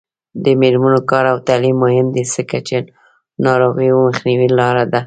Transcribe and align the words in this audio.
د 0.43 0.45
میرمنو 0.61 0.99
کار 1.11 1.25
او 1.33 1.37
تعلیم 1.47 1.77
مهم 1.85 2.07
دی 2.15 2.23
ځکه 2.35 2.57
چې 2.67 2.75
ناروغیو 3.45 4.05
مخنیوي 4.07 4.49
لاره 4.59 4.83
ده. 4.91 4.99